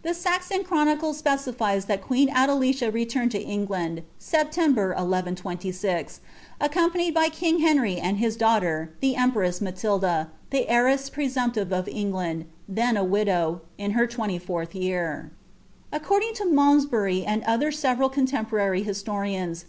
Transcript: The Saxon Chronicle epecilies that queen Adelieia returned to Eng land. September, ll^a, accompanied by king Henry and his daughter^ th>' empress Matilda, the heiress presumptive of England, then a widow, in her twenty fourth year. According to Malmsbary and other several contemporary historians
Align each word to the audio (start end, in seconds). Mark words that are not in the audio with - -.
The 0.00 0.14
Saxon 0.14 0.64
Chronicle 0.64 1.10
epecilies 1.12 1.84
that 1.88 2.00
queen 2.00 2.30
Adelieia 2.30 2.90
returned 2.90 3.32
to 3.32 3.44
Eng 3.44 3.66
land. 3.66 4.02
September, 4.18 4.94
ll^a, 4.98 6.18
accompanied 6.58 7.12
by 7.12 7.28
king 7.28 7.58
Henry 7.58 7.98
and 7.98 8.16
his 8.16 8.38
daughter^ 8.38 8.88
th>' 9.02 9.14
empress 9.18 9.60
Matilda, 9.60 10.30
the 10.48 10.66
heiress 10.70 11.10
presumptive 11.10 11.70
of 11.70 11.86
England, 11.86 12.46
then 12.66 12.96
a 12.96 13.04
widow, 13.04 13.60
in 13.76 13.90
her 13.90 14.06
twenty 14.06 14.38
fourth 14.38 14.74
year. 14.74 15.32
According 15.92 16.32
to 16.36 16.46
Malmsbary 16.46 17.26
and 17.26 17.42
other 17.44 17.70
several 17.70 18.08
contemporary 18.08 18.82
historians 18.84 19.66